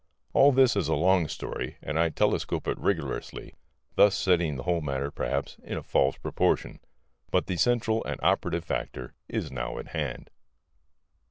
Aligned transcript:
All 0.33 0.51
this 0.51 0.75
is 0.75 0.87
a 0.87 0.95
long 0.95 1.27
story, 1.27 1.77
and 1.83 1.99
I 1.99 2.09
telescope 2.09 2.67
it 2.67 2.79
rigorously, 2.79 3.53
thus 3.93 4.17
setting 4.17 4.55
the 4.55 4.63
whole 4.63 4.81
matter, 4.81 5.11
perhaps, 5.11 5.57
in 5.63 5.77
a 5.77 5.83
false 5.83 6.17
proportion. 6.17 6.79
But 7.29 7.45
the 7.45 7.57
central 7.57 8.03
and 8.05 8.19
operative 8.23 8.63
factor 8.65 9.13
is 9.29 9.51
now 9.51 9.77
at 9.77 9.89
hand. 9.89 10.31